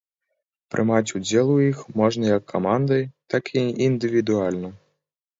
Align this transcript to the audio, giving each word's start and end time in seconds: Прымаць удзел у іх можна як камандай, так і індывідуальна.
Прымаць 0.75 1.13
удзел 1.17 1.49
у 1.55 1.57
іх 1.71 1.83
можна 2.01 2.25
як 2.37 2.43
камандай, 2.53 3.03
так 3.33 3.43
і 3.61 3.63
індывідуальна. 3.89 4.73